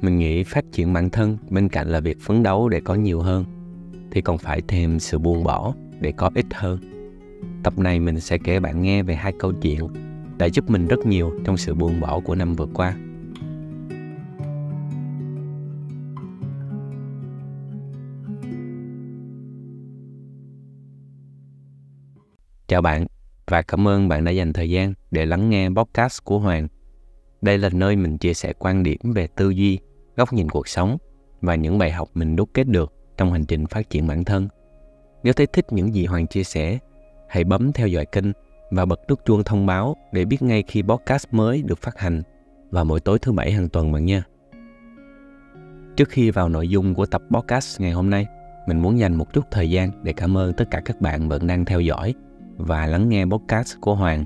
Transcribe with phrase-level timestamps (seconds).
[0.00, 3.20] mình nghĩ phát triển bản thân bên cạnh là việc phấn đấu để có nhiều
[3.20, 3.44] hơn,
[4.10, 6.78] thì còn phải thêm sự buông bỏ để có ít hơn.
[7.62, 9.88] Tập này mình sẽ kể bạn nghe về hai câu chuyện
[10.38, 12.96] đã giúp mình rất nhiều trong sự buông bỏ của năm vừa qua.
[22.68, 23.06] Chào bạn
[23.46, 26.68] và cảm ơn bạn đã dành thời gian để lắng nghe podcast của hoàng.
[27.42, 29.78] Đây là nơi mình chia sẻ quan điểm về tư duy
[30.16, 30.96] góc nhìn cuộc sống
[31.40, 34.48] và những bài học mình đúc kết được trong hành trình phát triển bản thân.
[35.22, 36.78] Nếu thấy thích những gì Hoàng chia sẻ,
[37.28, 38.24] hãy bấm theo dõi kênh
[38.70, 42.22] và bật nút chuông thông báo để biết ngay khi podcast mới được phát hành
[42.70, 44.24] vào mỗi tối thứ bảy hàng tuần bạn nha.
[45.96, 48.26] Trước khi vào nội dung của tập podcast ngày hôm nay,
[48.66, 51.46] mình muốn dành một chút thời gian để cảm ơn tất cả các bạn vẫn
[51.46, 52.14] đang theo dõi
[52.56, 54.24] và lắng nghe podcast của Hoàng.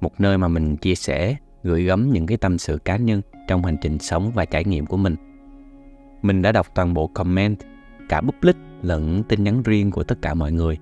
[0.00, 3.64] Một nơi mà mình chia sẻ, gửi gắm những cái tâm sự cá nhân trong
[3.64, 5.16] hành trình sống và trải nghiệm của mình.
[6.22, 7.56] Mình đã đọc toàn bộ comment,
[8.08, 10.78] cả public lẫn tin nhắn riêng của tất cả mọi người.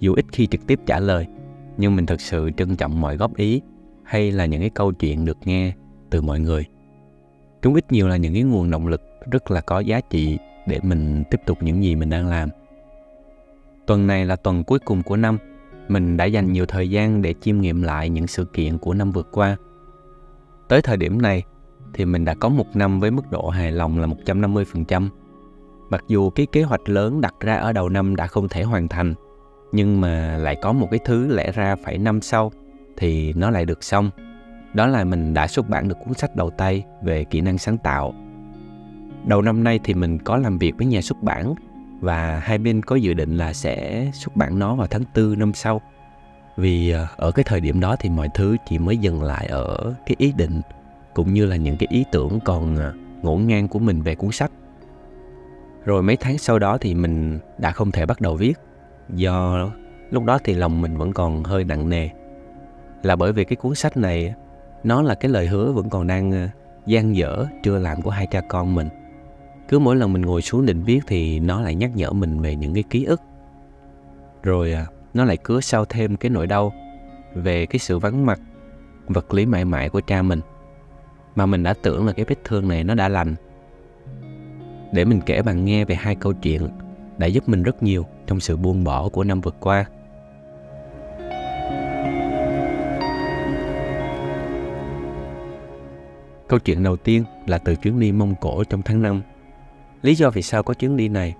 [0.00, 1.26] Dù ít khi trực tiếp trả lời,
[1.76, 3.60] nhưng mình thật sự trân trọng mọi góp ý
[4.02, 5.72] hay là những cái câu chuyện được nghe
[6.10, 6.64] từ mọi người.
[7.62, 10.80] Chúng ít nhiều là những cái nguồn động lực rất là có giá trị để
[10.82, 12.48] mình tiếp tục những gì mình đang làm.
[13.86, 15.38] Tuần này là tuần cuối cùng của năm,
[15.88, 19.10] mình đã dành nhiều thời gian để chiêm nghiệm lại những sự kiện của năm
[19.10, 19.56] vừa qua.
[20.68, 21.42] Tới thời điểm này,
[21.94, 25.08] thì mình đã có một năm với mức độ hài lòng là 150%.
[25.90, 28.88] Mặc dù cái kế hoạch lớn đặt ra ở đầu năm đã không thể hoàn
[28.88, 29.14] thành,
[29.72, 32.52] nhưng mà lại có một cái thứ lẽ ra phải năm sau
[32.96, 34.10] thì nó lại được xong.
[34.74, 37.78] Đó là mình đã xuất bản được cuốn sách đầu tay về kỹ năng sáng
[37.78, 38.14] tạo.
[39.26, 41.54] Đầu năm nay thì mình có làm việc với nhà xuất bản
[42.00, 45.52] và hai bên có dự định là sẽ xuất bản nó vào tháng 4 năm
[45.54, 45.80] sau.
[46.56, 49.94] Vì ờ, ở cái thời điểm đó thì mọi thứ chỉ mới dừng lại ở
[50.06, 50.60] cái ý định
[51.14, 54.32] cũng như là những cái ý tưởng còn ờ, ngổn ngang của mình về cuốn
[54.32, 54.50] sách.
[55.84, 58.58] Rồi mấy tháng sau đó thì mình đã không thể bắt đầu viết
[59.08, 59.68] do
[60.10, 62.08] lúc đó thì lòng mình vẫn còn hơi nặng nề.
[63.02, 64.34] Là bởi vì cái cuốn sách này,
[64.84, 66.48] nó là cái lời hứa vẫn còn đang ờ,
[66.86, 68.88] gian dở, chưa làm của hai cha con mình.
[69.68, 72.56] Cứ mỗi lần mình ngồi xuống định viết thì nó lại nhắc nhở mình về
[72.56, 73.20] những cái ký ức.
[74.42, 74.74] Rồi
[75.14, 76.72] nó lại cứa sau thêm cái nỗi đau
[77.34, 78.40] về cái sự vắng mặt
[79.06, 80.40] vật lý mãi mãi của cha mình
[81.36, 83.34] mà mình đã tưởng là cái vết thương này nó đã lành.
[84.92, 86.68] Để mình kể bạn nghe về hai câu chuyện
[87.18, 89.84] đã giúp mình rất nhiều trong sự buông bỏ của năm vừa qua.
[96.48, 99.22] Câu chuyện đầu tiên là từ chuyến đi Mông Cổ trong tháng 5.
[100.02, 101.34] Lý do vì sao có chuyến đi này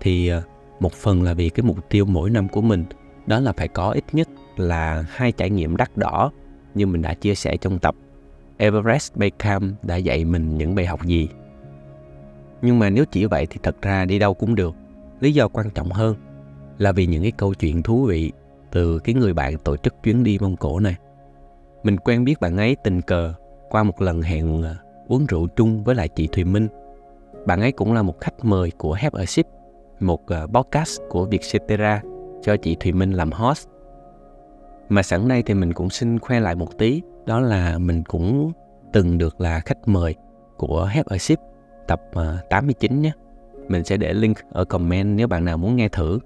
[0.00, 0.42] thì ờ,
[0.80, 2.84] một phần là vì cái mục tiêu mỗi năm của mình
[3.28, 6.30] đó là phải có ít nhất là hai trải nghiệm đắt đỏ
[6.74, 7.94] như mình đã chia sẻ trong tập
[8.56, 11.28] Everest Beckham đã dạy mình những bài học gì.
[12.62, 14.74] Nhưng mà nếu chỉ vậy thì thật ra đi đâu cũng được.
[15.20, 16.16] Lý do quan trọng hơn
[16.78, 18.32] là vì những cái câu chuyện thú vị
[18.70, 20.96] từ cái người bạn tổ chức chuyến đi Mông Cổ này.
[21.82, 23.34] Mình quen biết bạn ấy tình cờ
[23.68, 24.76] qua một lần hẹn ờ,
[25.08, 26.68] uống rượu chung với lại chị Thùy Minh.
[27.46, 29.46] Bạn ấy cũng là một khách mời của Have a Ship,
[30.00, 32.02] một ờ, podcast của Vietcetera
[32.42, 33.68] cho chị Thùy Minh làm host.
[34.88, 38.52] Mà sẵn nay thì mình cũng xin khoe lại một tí, đó là mình cũng
[38.92, 40.14] từng được là khách mời
[40.56, 41.38] của Help a Ship
[41.88, 43.12] tập à, 89 nhé.
[43.68, 46.18] Mình sẽ để link ở comment nếu bạn nào muốn nghe thử.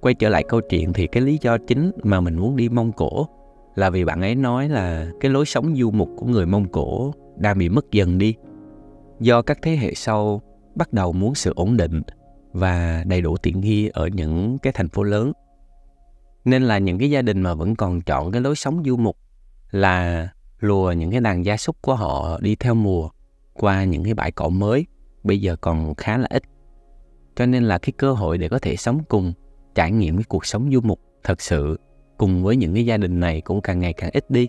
[0.00, 2.92] Quay trở lại câu chuyện thì cái lý do chính mà mình muốn đi Mông
[2.92, 3.28] Cổ
[3.74, 7.12] là vì bạn ấy nói là cái lối sống du mục của người Mông Cổ
[7.36, 8.34] đang bị mất dần đi.
[9.20, 10.40] Do các thế hệ sau
[10.74, 12.02] bắt đầu muốn sự ổn định
[12.54, 15.32] và đầy đủ tiện nghi ở những cái thành phố lớn.
[16.44, 19.16] Nên là những cái gia đình mà vẫn còn chọn cái lối sống du mục
[19.70, 20.28] là
[20.58, 23.10] lùa những cái đàn gia súc của họ đi theo mùa
[23.52, 24.86] qua những cái bãi cỏ mới
[25.24, 26.42] bây giờ còn khá là ít.
[27.36, 29.32] Cho nên là cái cơ hội để có thể sống cùng,
[29.74, 31.80] trải nghiệm cái cuộc sống du mục thật sự
[32.18, 34.48] cùng với những cái gia đình này cũng càng ngày càng ít đi.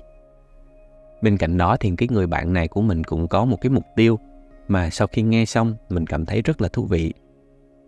[1.22, 3.84] Bên cạnh đó thì cái người bạn này của mình cũng có một cái mục
[3.96, 4.20] tiêu
[4.68, 7.14] mà sau khi nghe xong mình cảm thấy rất là thú vị.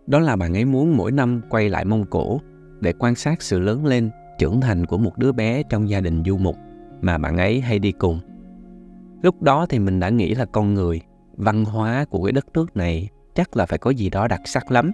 [0.08, 2.40] Đó là bạn ấy muốn mỗi năm quay lại Mông Cổ
[2.80, 6.22] để quan sát sự lớn lên, trưởng thành của một đứa bé trong gia đình
[6.26, 6.56] du mục
[7.00, 8.20] mà bạn ấy hay đi cùng.
[9.22, 11.00] Lúc đó thì mình đã nghĩ là con người,
[11.36, 14.70] văn hóa của cái đất nước này chắc là phải có gì đó đặc sắc
[14.70, 14.92] lắm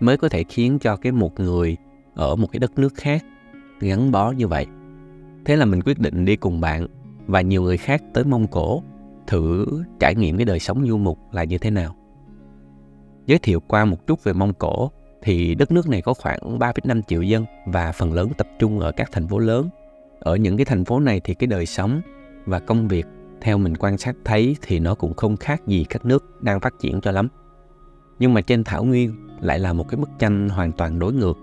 [0.00, 1.76] mới có thể khiến cho cái một người
[2.14, 3.24] ở một cái đất nước khác
[3.80, 4.66] gắn bó như vậy.
[5.44, 6.86] Thế là mình quyết định đi cùng bạn
[7.26, 8.82] và nhiều người khác tới Mông Cổ
[9.26, 9.66] thử
[10.00, 11.94] trải nghiệm cái đời sống du mục là như thế nào.
[13.26, 14.90] Giới thiệu qua một chút về Mông Cổ
[15.22, 18.92] thì đất nước này có khoảng 3,5 triệu dân và phần lớn tập trung ở
[18.92, 19.68] các thành phố lớn
[20.20, 22.00] ở những cái thành phố này thì cái đời sống
[22.46, 23.06] và công việc
[23.40, 26.74] theo mình quan sát thấy thì nó cũng không khác gì các nước đang phát
[26.80, 27.28] triển cho lắm.
[28.18, 31.38] Nhưng mà trên thảo nguyên lại là một cái bức tranh hoàn toàn đối ngược.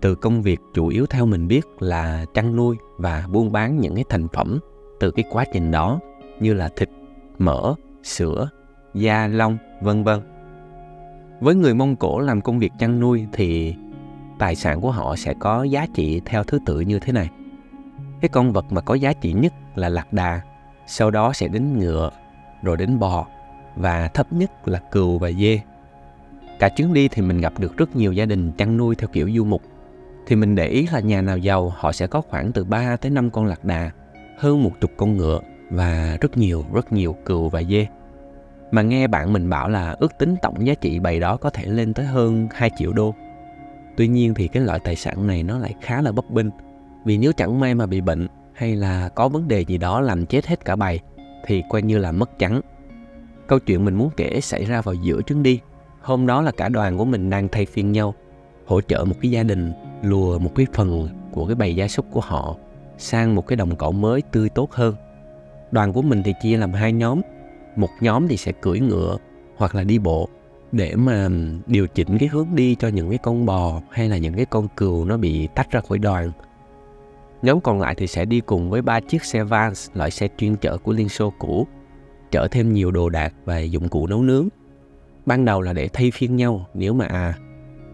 [0.00, 3.94] Từ công việc chủ yếu theo mình biết là chăn nuôi và buôn bán những
[3.94, 4.58] cái thành phẩm
[5.00, 6.00] từ cái quá trình đó
[6.40, 6.88] như là thịt,
[7.38, 8.50] mỡ, sữa,
[8.94, 10.20] da, lông, vân vân.
[11.40, 13.74] Với người Mông Cổ làm công việc chăn nuôi thì
[14.38, 17.30] tài sản của họ sẽ có giá trị theo thứ tự như thế này.
[18.20, 20.40] Cái con vật mà có giá trị nhất là lạc đà,
[20.86, 22.10] sau đó sẽ đến ngựa,
[22.62, 23.26] rồi đến bò
[23.76, 25.60] và thấp nhất là cừu và dê.
[26.58, 29.30] Cả chuyến đi thì mình gặp được rất nhiều gia đình chăn nuôi theo kiểu
[29.36, 29.62] du mục.
[30.26, 33.10] Thì mình để ý là nhà nào giàu họ sẽ có khoảng từ 3 tới
[33.10, 33.90] 5 con lạc đà,
[34.38, 35.40] hơn một chục con ngựa
[35.70, 37.86] và rất nhiều, rất nhiều cừu và dê.
[38.70, 41.64] Mà nghe bạn mình bảo là ước tính tổng giá trị bày đó có thể
[41.64, 43.14] lên tới hơn 2 triệu đô.
[43.96, 46.46] Tuy nhiên thì cái loại tài sản này nó lại khá là bấp bênh.
[47.04, 50.26] Vì nếu chẳng may mà bị bệnh hay là có vấn đề gì đó làm
[50.26, 51.00] chết hết cả bài
[51.46, 52.60] thì coi như là mất trắng.
[53.46, 55.60] Câu chuyện mình muốn kể xảy ra vào giữa chuyến đi.
[56.00, 58.14] Hôm đó là cả đoàn của mình đang thay phiên nhau,
[58.66, 59.72] hỗ trợ một cái gia đình
[60.02, 62.56] lùa một cái phần của cái bầy gia súc của họ
[62.98, 64.94] sang một cái đồng cỏ mới tươi tốt hơn.
[65.70, 67.20] Đoàn của mình thì chia làm hai nhóm.
[67.76, 69.16] Một nhóm thì sẽ cưỡi ngựa
[69.56, 70.28] hoặc là đi bộ
[70.72, 71.28] để mà
[71.66, 74.68] điều chỉnh cái hướng đi cho những cái con bò hay là những cái con
[74.76, 76.32] cừu nó bị tách ra khỏi đoàn.
[77.42, 80.56] Nhóm còn lại thì sẽ đi cùng với ba chiếc xe Vans, loại xe chuyên
[80.56, 81.66] chở của Liên Xô cũ,
[82.30, 84.48] chở thêm nhiều đồ đạc và dụng cụ nấu nướng.
[85.26, 87.34] Ban đầu là để thay phiên nhau nếu mà à,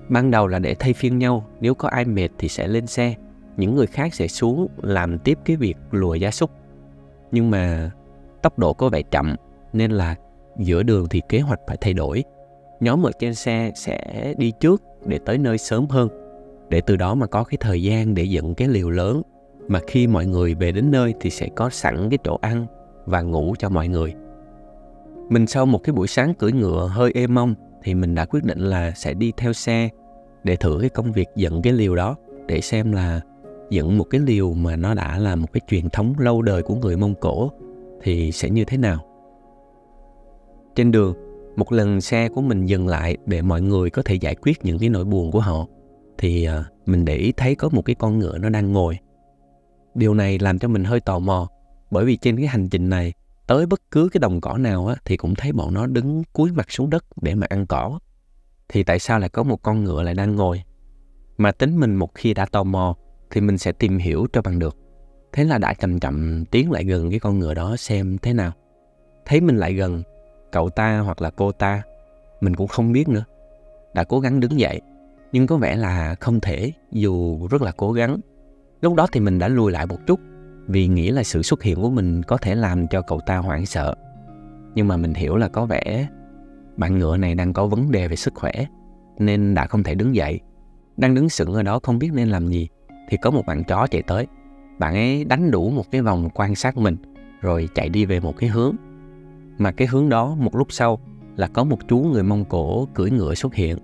[0.08, 3.14] ban đầu là để thay phiên nhau, nếu có ai mệt thì sẽ lên xe,
[3.56, 6.50] những người khác sẽ xuống làm tiếp cái việc lùa gia súc.
[7.32, 7.90] Nhưng mà
[8.42, 9.36] tốc độ có vẻ chậm
[9.72, 10.16] nên là
[10.58, 12.24] giữa đường thì kế hoạch phải thay đổi.
[12.80, 16.08] Nhóm ở trên xe sẽ đi trước để tới nơi sớm hơn,
[16.68, 19.22] để từ đó mà có cái thời gian để dựng cái liều lớn.
[19.68, 22.66] Mà khi mọi người về đến nơi thì sẽ có sẵn cái chỗ ăn
[23.06, 24.14] và ngủ cho mọi người.
[25.28, 28.44] Mình sau một cái buổi sáng cưỡi ngựa hơi êm mông thì mình đã quyết
[28.44, 29.88] định là sẽ đi theo xe
[30.44, 32.16] để thử cái công việc dựng cái liều đó,
[32.46, 33.20] để xem là
[33.70, 36.74] dựng một cái liều mà nó đã là một cái truyền thống lâu đời của
[36.74, 37.50] người Mông Cổ
[38.02, 38.98] thì sẽ như thế nào.
[40.74, 41.14] Trên đường,
[41.56, 44.78] một lần xe của mình dừng lại để mọi người có thể giải quyết những
[44.78, 45.66] cái nỗi buồn của họ
[46.18, 48.98] thì ờ, mình để ý thấy có một cái con ngựa nó đang ngồi.
[49.94, 51.48] Điều này làm cho mình hơi tò mò
[51.90, 53.12] bởi vì trên cái hành trình này
[53.46, 56.52] tới bất cứ cái đồng cỏ nào á, thì cũng thấy bọn nó đứng cúi
[56.52, 57.98] mặt xuống đất để mà ăn cỏ.
[58.68, 60.62] Thì tại sao lại có một con ngựa lại đang ngồi?
[61.38, 62.96] Mà tính mình một khi đã tò mò
[63.30, 64.76] thì mình sẽ tìm hiểu cho bằng được.
[65.32, 68.52] Thế là đã chậm chậm tiến lại gần cái con ngựa đó xem thế nào.
[69.26, 70.02] Thấy mình lại gần
[70.52, 71.82] cậu ta hoặc là cô ta,
[72.40, 73.24] mình cũng không biết nữa.
[73.94, 74.80] Đã cố gắng đứng dậy,
[75.32, 78.20] nhưng có vẻ là không thể, dù rất là cố gắng.
[78.80, 80.20] Lúc đó thì mình đã lùi lại một chút,
[80.66, 83.66] vì nghĩ là sự xuất hiện của mình có thể làm cho cậu ta hoảng
[83.66, 83.94] sợ.
[84.74, 86.08] Nhưng mà mình hiểu là có vẻ
[86.76, 88.52] bạn ngựa này đang có vấn đề về sức khỏe,
[89.18, 90.40] nên đã không thể đứng dậy.
[90.96, 92.68] Đang đứng sững ở đó không biết nên làm gì,
[93.08, 94.26] thì có một bạn chó chạy tới.
[94.78, 96.96] Bạn ấy đánh đủ một cái vòng quan sát mình,
[97.40, 98.76] rồi chạy đi về một cái hướng
[99.62, 100.98] mà cái hướng đó một lúc sau
[101.36, 103.78] là có một chú người Mông Cổ cưỡi ngựa xuất hiện.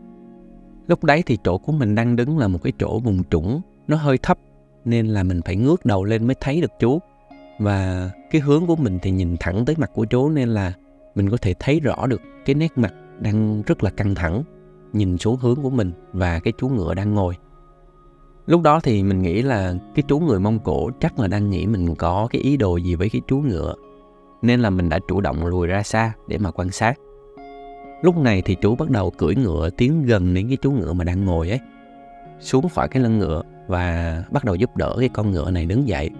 [0.88, 3.96] Lúc đấy thì chỗ của mình đang đứng là một cái chỗ vùng trũng, nó
[3.96, 4.38] hơi thấp
[4.84, 6.98] nên là mình phải ngước đầu lên mới thấy được chú.
[7.58, 10.72] Và cái hướng của mình thì nhìn thẳng tới mặt của chú nên là
[11.14, 14.42] mình có thể thấy rõ được cái nét mặt đang rất là căng thẳng,
[14.92, 17.34] nhìn xuống hướng của mình và cái chú ngựa đang ngồi.
[18.46, 21.66] Lúc đó thì mình nghĩ là cái chú người Mông Cổ chắc là đang nghĩ
[21.66, 23.74] mình có cái ý đồ gì với cái chú ngựa
[24.42, 26.98] nên là mình đã chủ động lùi ra xa để mà quan sát.
[28.02, 31.04] Lúc này thì chú bắt đầu cưỡi ngựa tiến gần đến cái chú ngựa mà
[31.04, 31.60] đang ngồi ấy.
[32.40, 35.88] Xuống khỏi cái lưng ngựa và bắt đầu giúp đỡ cái con ngựa này đứng
[35.88, 36.10] dậy.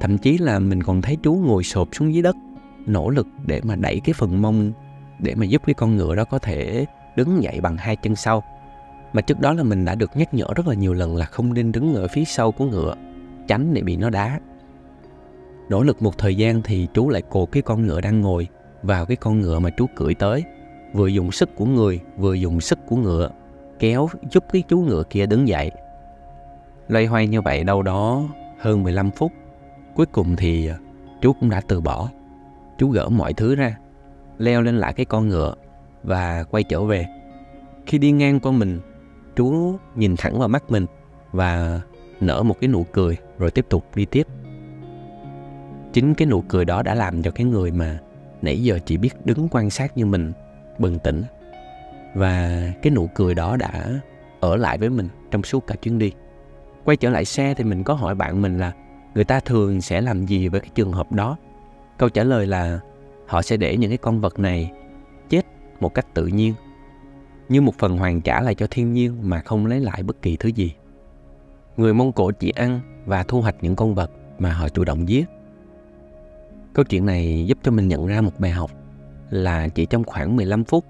[0.00, 2.36] Thậm chí là mình còn thấy chú ngồi sụp xuống dưới đất,
[2.86, 4.72] nỗ lực để mà đẩy cái phần mông
[5.18, 6.86] để mà giúp cái con ngựa đó có thể
[7.16, 8.42] đứng dậy bằng hai chân sau.
[9.12, 11.54] Mà trước đó là mình đã được nhắc nhở rất là nhiều lần là không
[11.54, 12.94] nên đứng ở phía sau của ngựa,
[13.48, 14.40] tránh để bị nó đá.
[15.68, 18.48] Nỗ lực một thời gian thì chú lại cột cái con ngựa đang ngồi
[18.82, 20.44] vào cái con ngựa mà chú cưỡi tới.
[20.92, 23.30] Vừa dùng sức của người, vừa dùng sức của ngựa,
[23.78, 25.70] kéo giúp cái chú ngựa kia đứng dậy.
[26.88, 28.22] Loay hoay như vậy đâu đó
[28.58, 29.32] hơn 15 phút.
[29.94, 30.78] Cuối cùng thì à,
[31.22, 32.08] chú cũng đã từ bỏ.
[32.78, 33.78] Chú gỡ mọi thứ ra,
[34.38, 35.54] leo lên lại cái con ngựa
[36.02, 37.06] và quay trở về.
[37.86, 38.80] Khi đi ngang qua mình,
[39.36, 40.86] chú nhìn thẳng vào mắt mình
[41.32, 41.80] và
[42.20, 44.26] nở một cái nụ cười rồi tiếp tục đi tiếp
[45.96, 47.98] chính cái nụ cười đó đã làm cho cái người mà
[48.42, 50.32] nãy giờ chỉ biết đứng quan sát như mình
[50.78, 51.24] bừng tỉnh.
[52.14, 54.00] Và cái nụ cười đó đã
[54.40, 56.12] ở lại với mình trong suốt cả chuyến đi.
[56.84, 58.72] Quay trở lại xe thì mình có hỏi bạn mình là
[59.14, 61.36] người ta thường sẽ làm gì với cái trường hợp đó?
[61.98, 62.80] Câu trả lời là
[63.26, 64.72] họ sẽ để những cái con vật này
[65.28, 65.46] chết
[65.80, 66.54] một cách tự nhiên,
[67.48, 70.36] như một phần hoàn trả lại cho thiên nhiên mà không lấy lại bất kỳ
[70.36, 70.74] thứ gì.
[71.76, 75.08] Người mông cổ chỉ ăn và thu hoạch những con vật mà họ chủ động
[75.08, 75.26] giết
[76.76, 78.70] câu chuyện này giúp cho mình nhận ra một bài học
[79.30, 80.84] là chỉ trong khoảng 15 phút,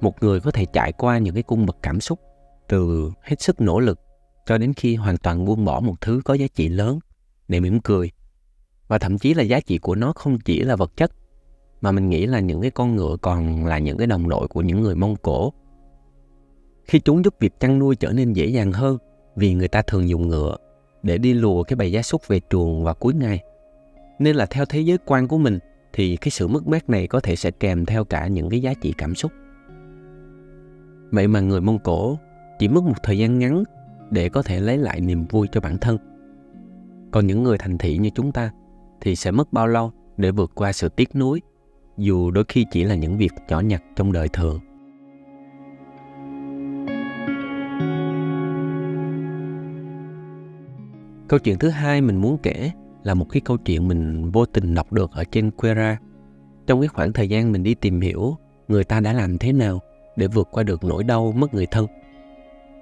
[0.00, 2.20] một người có thể trải qua những cái cung bậc cảm xúc
[2.68, 4.00] từ hết sức nỗ lực
[4.46, 6.98] cho đến khi hoàn toàn buông bỏ một thứ có giá trị lớn
[7.48, 8.10] để mỉm cười.
[8.88, 11.12] Và thậm chí là giá trị của nó không chỉ là vật chất,
[11.80, 14.62] mà mình nghĩ là những cái con ngựa còn là những cái đồng đội của
[14.62, 15.52] những người mông cổ.
[16.84, 18.98] Khi chúng giúp việc chăn nuôi trở nên dễ dàng hơn
[19.36, 20.56] vì người ta thường dùng ngựa
[21.02, 23.40] để đi lùa cái bầy gia súc về chuồng vào cuối ngày
[24.18, 25.58] nên là theo thế giới quan của mình,
[25.92, 28.74] thì cái sự mất mát này có thể sẽ kèm theo cả những cái giá
[28.74, 29.32] trị cảm xúc.
[31.10, 32.18] Vậy mà người mông cổ
[32.58, 33.64] chỉ mất một thời gian ngắn
[34.10, 35.98] để có thể lấy lại niềm vui cho bản thân.
[37.10, 38.50] Còn những người thành thị như chúng ta
[39.00, 41.40] thì sẽ mất bao lâu để vượt qua sự tiếc nuối,
[41.96, 44.60] dù đôi khi chỉ là những việc nhỏ nhặt trong đời thường?
[51.28, 52.70] Câu chuyện thứ hai mình muốn kể
[53.04, 55.98] là một cái câu chuyện mình vô tình đọc được ở trên Quora.
[56.66, 58.36] Trong cái khoảng thời gian mình đi tìm hiểu
[58.68, 59.80] người ta đã làm thế nào
[60.16, 61.86] để vượt qua được nỗi đau mất người thân.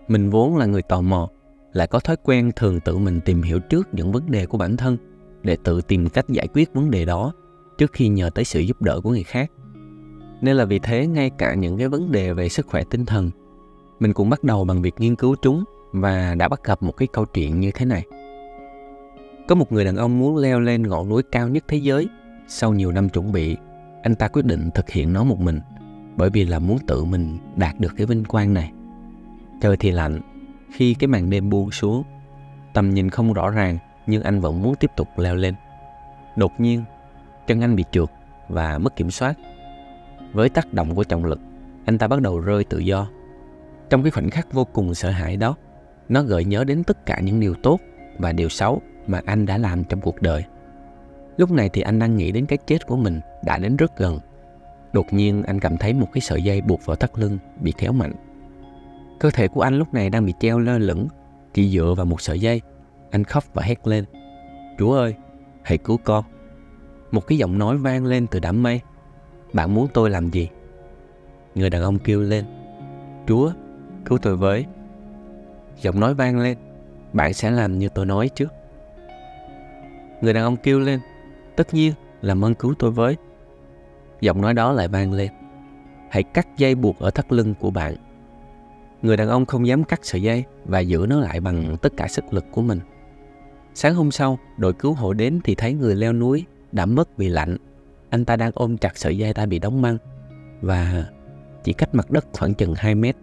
[0.08, 1.28] Mình vốn là người tò mò,
[1.72, 4.76] lại có thói quen thường tự mình tìm hiểu trước những vấn đề của bản
[4.76, 4.96] thân
[5.42, 7.32] để tự tìm cách giải quyết vấn đề đó
[7.78, 9.50] trước khi nhờ tới sự giúp đỡ của người khác.
[10.40, 13.30] Nên là vì thế ngay cả những cái vấn đề về sức khỏe tinh thần,
[14.00, 17.08] mình cũng bắt đầu bằng việc nghiên cứu chúng và đã bắt gặp một cái
[17.12, 18.04] câu chuyện như thế này.
[19.48, 22.08] Có một người đàn ông muốn leo lên ngọn núi cao nhất thế giới.
[22.46, 23.56] Sau nhiều năm chuẩn bị,
[24.02, 25.60] anh ta quyết định thực hiện nó một mình
[26.16, 28.72] bởi vì là muốn tự mình đạt được cái vinh quang này.
[29.60, 30.20] Trời thì lạnh,
[30.72, 32.02] khi cái màn đêm buông xuống,
[32.74, 35.54] tầm nhìn không rõ ràng nhưng anh vẫn muốn tiếp tục leo lên.
[36.36, 36.84] Đột nhiên,
[37.46, 38.08] chân anh bị trượt
[38.48, 39.34] và mất kiểm soát.
[40.32, 41.40] Với tác động của trọng lực,
[41.84, 43.08] anh ta bắt đầu rơi tự do.
[43.90, 45.56] Trong cái khoảnh khắc vô cùng sợ hãi đó,
[46.08, 47.80] nó gợi nhớ đến tất cả những điều tốt
[48.18, 50.44] và điều xấu mà anh đã làm trong cuộc đời.
[51.36, 54.18] Lúc này thì anh đang nghĩ đến cái chết của mình đã đến rất gần.
[54.92, 57.92] Đột nhiên anh cảm thấy một cái sợi dây buộc vào thắt lưng bị kéo
[57.92, 58.12] mạnh.
[59.20, 61.08] Cơ thể của anh lúc này đang bị treo lơ lửng,
[61.54, 62.60] chỉ dựa vào một sợi dây.
[63.10, 64.04] Anh khóc và hét lên.
[64.78, 65.14] Chúa ơi,
[65.62, 66.24] hãy cứu con.
[67.10, 68.80] Một cái giọng nói vang lên từ đám mây.
[69.52, 70.48] Bạn muốn tôi làm gì?
[71.54, 72.44] Người đàn ông kêu lên.
[73.26, 73.52] Chúa,
[74.04, 74.66] cứu tôi với.
[75.80, 76.58] Giọng nói vang lên.
[77.12, 78.52] Bạn sẽ làm như tôi nói trước.
[80.22, 81.00] Người đàn ông kêu lên,
[81.56, 83.16] Tất nhiên, làm ơn cứu tôi với.
[84.20, 85.30] Giọng nói đó lại vang lên.
[86.10, 87.96] Hãy cắt dây buộc ở thắt lưng của bạn.
[89.02, 92.08] Người đàn ông không dám cắt sợi dây Và giữ nó lại bằng tất cả
[92.08, 92.80] sức lực của mình.
[93.74, 97.28] Sáng hôm sau, Đội cứu hộ đến thì thấy người leo núi Đã mất vì
[97.28, 97.56] lạnh.
[98.10, 99.98] Anh ta đang ôm chặt sợi dây ta bị đóng băng
[100.60, 101.06] Và
[101.64, 103.16] chỉ cách mặt đất khoảng chừng 2 mét.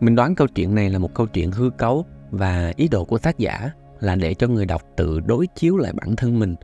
[0.00, 3.18] Mình đoán câu chuyện này là một câu chuyện hư cấu Và ý đồ của
[3.18, 3.70] tác giả
[4.02, 6.54] là để cho người đọc tự đối chiếu lại bản thân mình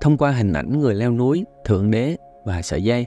[0.00, 3.06] thông qua hình ảnh người leo núi, thượng đế và sợi dây.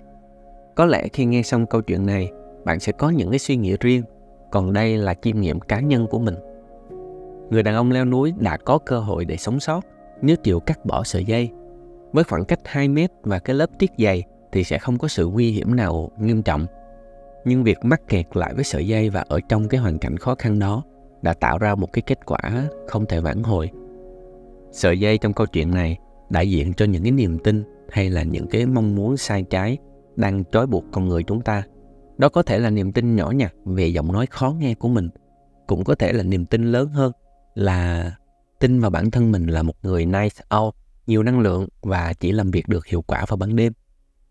[0.75, 2.31] Có lẽ khi nghe xong câu chuyện này,
[2.65, 4.03] bạn sẽ có những cái suy nghĩ riêng,
[4.51, 6.35] còn đây là chiêm nghiệm cá nhân của mình.
[7.49, 9.81] Người đàn ông leo núi đã có cơ hội để sống sót
[10.21, 11.49] nếu chịu cắt bỏ sợi dây.
[12.11, 15.27] Với khoảng cách 2 mét và cái lớp tiết dày thì sẽ không có sự
[15.27, 16.65] nguy hiểm nào nghiêm trọng.
[17.45, 20.35] Nhưng việc mắc kẹt lại với sợi dây và ở trong cái hoàn cảnh khó
[20.35, 20.83] khăn đó
[21.25, 22.39] đã tạo ra một cái kết quả
[22.87, 23.69] không thể vãn hồi.
[24.71, 25.97] Sợi dây trong câu chuyện này
[26.29, 29.77] đại diện cho những cái niềm tin hay là những cái mong muốn sai trái
[30.15, 31.63] đang trói buộc con người chúng ta.
[32.17, 35.09] Đó có thể là niềm tin nhỏ nhặt về giọng nói khó nghe của mình,
[35.67, 37.11] cũng có thể là niềm tin lớn hơn
[37.55, 38.11] là
[38.59, 40.75] tin vào bản thân mình là một người nice out,
[41.07, 43.73] nhiều năng lượng và chỉ làm việc được hiệu quả vào ban đêm.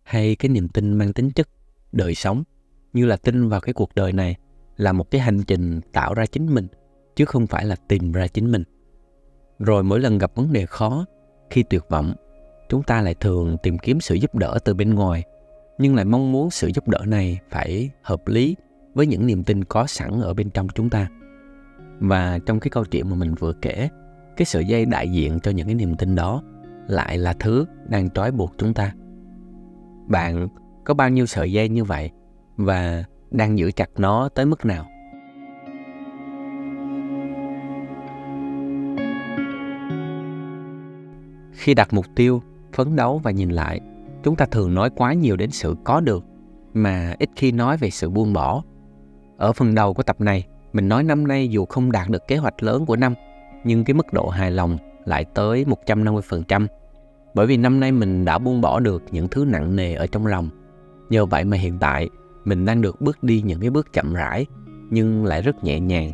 [0.03, 1.49] Hay cái niềm tin mang tính chất
[1.93, 2.45] đời sống,
[2.93, 4.37] như là tin vào cái cuộc đời này
[4.77, 6.67] là một cái hành trình tạo ra chính mình
[7.17, 8.63] chứ không phải là tìm ra chính mình.
[9.59, 11.05] Rồi mỗi lần gặp vấn đề khó,
[11.51, 12.15] khi tuyệt vọng,
[12.69, 15.25] chúng ta lại thường tìm kiếm sự giúp đỡ từ bên ngoài.
[15.79, 18.57] Nhưng lại mong muốn sự giúp đỡ này phải hợp lý
[18.95, 21.09] với những niềm tin có sẵn ở bên trong chúng ta.
[21.99, 23.89] Và trong cái câu chuyện mà mình vừa kể,
[24.37, 26.43] cái sợi dây đại diện cho những cái niềm tin đó
[26.87, 28.93] lại là thứ đang trói buộc chúng ta.
[30.09, 30.49] Bạn
[30.85, 32.11] có bao nhiêu sợi dây như vậy
[32.57, 34.87] và đang giữ chặt nó tới mức nào?
[41.65, 42.43] Khi đặt mục tiêu
[42.73, 43.81] phấn đấu và nhìn lại
[44.23, 46.25] chúng ta thường nói quá nhiều đến sự có được
[46.75, 48.63] mà ít khi nói về sự buông bỏ
[49.37, 52.37] ở phần đầu của tập này mình nói năm nay dù không đạt được kế
[52.37, 53.15] hoạch lớn của năm
[53.65, 56.67] nhưng cái mức độ hài lòng lại tới 150%.
[57.35, 60.27] Bởi vì năm nay mình đã buông bỏ được những thứ nặng nề ở trong
[60.27, 60.49] lòng.
[61.11, 62.09] Nhờ vậy mà hiện tại
[62.45, 64.47] mình đang được bước đi những cái bước chậm rãi
[64.91, 66.13] nhưng lại rất nhẹ nhàng.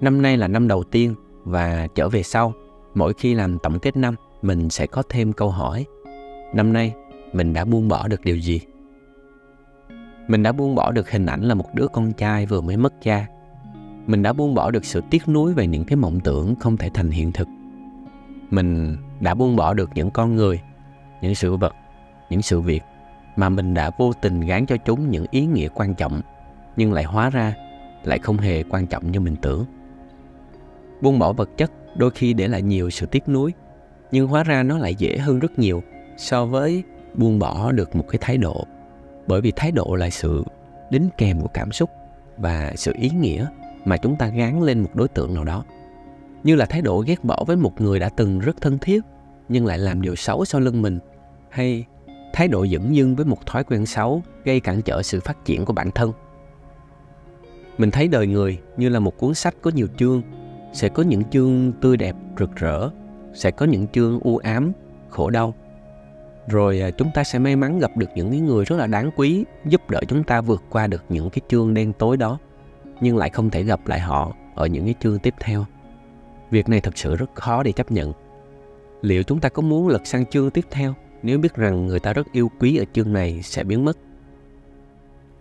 [0.00, 2.52] Năm nay là năm đầu tiên và trở về sau,
[2.94, 4.14] mỗi khi làm tổng kết năm,
[4.46, 5.86] mình sẽ có thêm câu hỏi.
[6.54, 6.94] Năm nay,
[7.32, 8.60] mình đã buông bỏ được điều gì?
[10.28, 12.94] Mình đã buông bỏ được hình ảnh là một đứa con trai vừa mới mất
[13.02, 13.26] cha.
[14.06, 16.90] Mình đã buông bỏ được sự tiếc nuối về những cái mộng tưởng không thể
[16.94, 17.48] thành hiện thực.
[18.50, 20.60] Mình đã buông bỏ được những con người,
[21.22, 21.74] những sự vật,
[22.30, 22.82] những sự việc
[23.36, 26.20] mà mình đã vô tình gán cho chúng những ý nghĩa quan trọng
[26.76, 27.54] nhưng lại hóa ra
[28.04, 29.64] lại không hề quan trọng như mình tưởng.
[31.00, 33.52] Buông bỏ vật chất đôi khi để lại nhiều sự tiếc nuối,
[34.16, 35.82] nhưng hóa ra nó lại dễ hơn rất nhiều
[36.16, 36.82] so với
[37.14, 38.66] buông bỏ được một cái thái độ.
[39.26, 40.44] Bởi vì thái độ là sự
[40.90, 41.90] đính kèm của cảm xúc
[42.36, 43.46] và sự ý nghĩa
[43.84, 45.64] mà chúng ta gán lên một đối tượng nào đó.
[46.44, 49.00] Như là thái độ ghét bỏ với một người đã từng rất thân thiết,
[49.48, 50.98] nhưng lại làm điều xấu sau lưng mình,
[51.50, 51.84] hay
[52.32, 55.64] thái độ dửng dưng với một thói quen xấu gây cản trở sự phát triển
[55.64, 56.12] của bản thân
[57.78, 60.22] mình thấy đời người như là một cuốn sách có nhiều chương,
[60.72, 62.90] sẽ có những chương tươi đẹp rực rỡ
[63.36, 64.72] sẽ có những chương u ám
[65.08, 65.54] khổ đau.
[66.48, 69.44] Rồi à, chúng ta sẽ may mắn gặp được những người rất là đáng quý
[69.64, 72.38] giúp đỡ chúng ta vượt qua được những cái chương đen tối đó
[73.00, 75.64] nhưng lại không thể gặp lại họ ở những cái chương tiếp theo.
[76.50, 78.12] Việc này thật sự rất khó để chấp nhận.
[79.02, 80.94] Liệu chúng ta có muốn lật sang chương tiếp theo?
[81.22, 83.98] Nếu biết rằng người ta rất yêu quý ở chương này sẽ biến mất.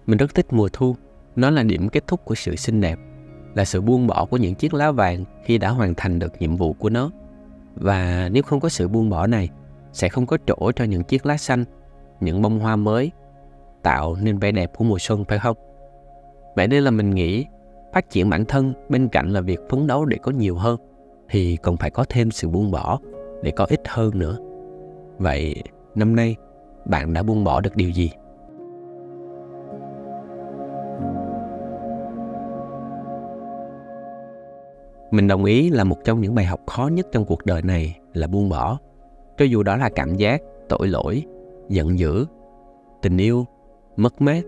[0.07, 0.95] Mình rất thích mùa thu.
[1.35, 2.99] Nó là điểm kết thúc của sự xinh đẹp,
[3.55, 6.55] là sự buông bỏ của những chiếc lá vàng khi đã hoàn thành được nhiệm
[6.55, 7.11] vụ của nó.
[7.75, 9.49] Và nếu không có sự buông bỏ này,
[9.91, 11.65] sẽ không có chỗ cho những chiếc lá xanh,
[12.19, 13.11] những bông hoa mới,
[13.83, 15.57] tạo nên vẻ đẹp của mùa xuân phải không?
[16.55, 17.45] Vậy nên là mình nghĩ
[17.93, 20.79] phát triển bản thân bên cạnh là việc phấn đấu để có nhiều hơn
[21.29, 22.99] thì còn phải có thêm sự buông bỏ
[23.43, 24.37] để có ít hơn nữa.
[25.17, 25.63] Vậy
[25.95, 26.35] năm nay
[26.85, 28.11] bạn đã buông bỏ được điều gì?
[35.11, 37.99] Mình đồng ý là một trong những bài học khó nhất trong cuộc đời này
[38.13, 38.79] là buông bỏ.
[39.37, 41.23] Cho dù đó là cảm giác, tội lỗi,
[41.69, 42.25] giận dữ,
[43.01, 43.45] tình yêu,
[43.95, 44.43] mất mát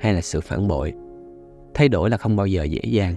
[0.00, 0.94] hay là sự phản bội.
[1.74, 3.14] Thay đổi là không bao giờ dễ dàng.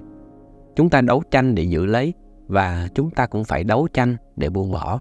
[0.75, 2.13] Chúng ta đấu tranh để giữ lấy
[2.47, 4.99] và chúng ta cũng phải đấu tranh để buông bỏ.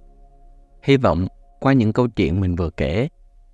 [0.82, 1.26] Hy vọng
[1.60, 3.08] qua những câu chuyện mình vừa kể,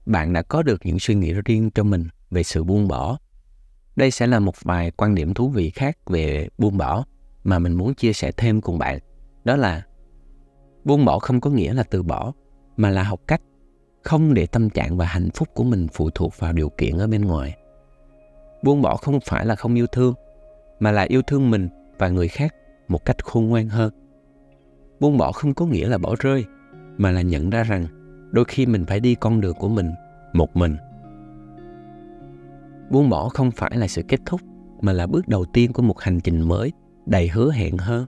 [0.06, 3.18] bạn đã có được những suy nghĩ riêng cho mình về sự buông bỏ.
[3.96, 7.04] Đây sẽ là một vài quan điểm thú vị khác về buông bỏ
[7.44, 8.98] mà mình muốn chia sẻ thêm cùng bạn.
[9.44, 9.82] Đó là,
[10.84, 12.32] buông bỏ không có nghĩa là từ bỏ,
[12.76, 13.40] mà là học cách
[14.02, 17.06] không để tâm trạng và hạnh phúc của mình phụ thuộc vào điều kiện ở
[17.06, 17.56] bên ngoài.
[18.62, 20.14] Buông bỏ không phải là không yêu thương,
[20.80, 22.54] mà là yêu thương mình và người khác
[22.88, 23.92] một cách khôn ngoan hơn.
[25.00, 26.44] Buông bỏ không có nghĩa là bỏ rơi,
[26.96, 27.86] mà là nhận ra rằng
[28.30, 29.90] đôi khi mình phải đi con đường của mình,
[30.32, 30.76] một mình.
[32.90, 34.40] Buông bỏ không phải là sự kết thúc,
[34.80, 36.72] mà là bước đầu tiên của một hành trình mới
[37.08, 38.06] đầy hứa hẹn hơn.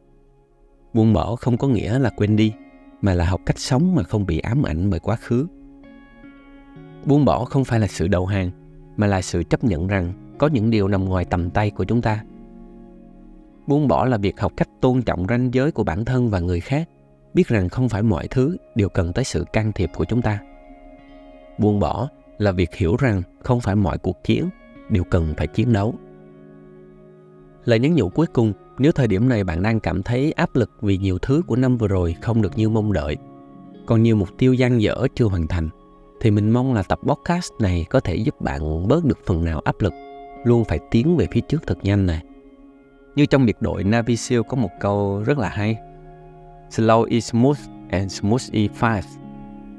[0.94, 2.52] Buông bỏ không có nghĩa là quên đi,
[3.00, 5.46] mà là học cách sống mà không bị ám ảnh bởi quá khứ.
[7.04, 8.50] Buông bỏ không phải là sự đầu hàng,
[8.96, 12.02] mà là sự chấp nhận rằng có những điều nằm ngoài tầm tay của chúng
[12.02, 12.24] ta.
[13.66, 16.60] Buông bỏ là việc học cách tôn trọng ranh giới của bản thân và người
[16.60, 16.88] khác,
[17.34, 20.38] biết rằng không phải mọi thứ đều cần tới sự can thiệp của chúng ta.
[21.58, 22.08] Buông bỏ
[22.38, 24.48] là việc hiểu rằng không phải mọi cuộc chiến
[24.88, 25.94] đều cần phải chiến đấu.
[27.64, 30.70] Lời nhắn nhủ cuối cùng nếu thời điểm này bạn đang cảm thấy áp lực
[30.80, 33.16] vì nhiều thứ của năm vừa rồi không được như mong đợi,
[33.86, 35.68] còn nhiều mục tiêu dang dở chưa hoàn thành,
[36.20, 39.60] thì mình mong là tập podcast này có thể giúp bạn bớt được phần nào
[39.60, 39.92] áp lực,
[40.44, 42.22] luôn phải tiến về phía trước thật nhanh này.
[43.16, 45.76] Như trong biệt đội Navy SEAL có một câu rất là hay.
[46.70, 47.58] Slow is smooth
[47.90, 49.18] and smooth is fast.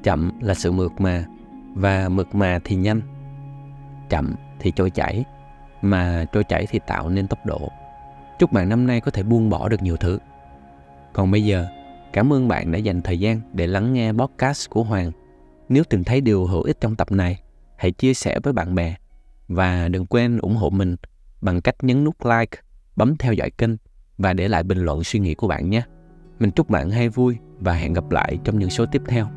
[0.04, 1.26] Chậm là sự mượt mà
[1.76, 3.02] và mượt mà thì nhanh.
[4.10, 5.24] Chậm thì trôi chảy,
[5.82, 7.70] mà trôi chảy thì tạo nên tốc độ.
[8.42, 10.20] Chúc bạn năm nay có thể buông bỏ được nhiều thứ.
[11.14, 11.68] Còn bây giờ,
[12.14, 15.12] cảm ơn bạn đã dành thời gian để lắng nghe podcast của Hoàng.
[15.70, 17.42] Nếu tìm thấy điều hữu ích trong tập này,
[17.78, 18.96] hãy chia sẻ với bạn bè.
[19.48, 20.96] Và đừng quên ủng hộ mình
[21.42, 22.62] bằng cách nhấn nút like,
[22.96, 23.72] bấm theo dõi kênh
[24.18, 25.82] và để lại bình luận suy nghĩ của bạn nhé.
[26.40, 29.28] Mình chúc bạn hay vui và hẹn gặp lại trong những số tiếp theo.